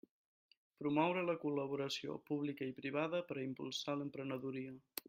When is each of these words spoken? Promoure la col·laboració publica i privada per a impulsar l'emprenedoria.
Promoure 0.83 1.23
la 1.27 1.35
col·laboració 1.43 2.17
publica 2.31 2.71
i 2.71 2.75
privada 2.81 3.21
per 3.31 3.39
a 3.39 3.47
impulsar 3.51 4.01
l'emprenedoria. 4.03 4.79